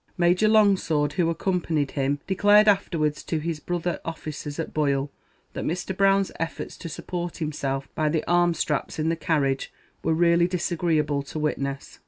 Major 0.17 0.47
Longsword, 0.47 1.13
who 1.13 1.29
accompanied 1.29 1.91
him, 1.91 2.21
declared 2.25 2.67
afterwards 2.67 3.21
to 3.25 3.37
his 3.37 3.59
brother 3.59 3.99
officers 4.03 4.57
at 4.57 4.73
Boyle, 4.73 5.11
that 5.53 5.63
Mr. 5.63 5.95
Brown's 5.95 6.31
efforts 6.39 6.75
to 6.77 6.89
support 6.89 7.37
himself 7.37 7.87
by 7.93 8.09
the 8.09 8.27
arm 8.27 8.55
straps 8.55 8.97
in 8.97 9.09
the 9.09 9.15
carriage 9.15 9.71
were 10.03 10.15
really 10.15 10.47
disagreeable 10.47 11.21
to 11.21 11.37
witness. 11.37 11.99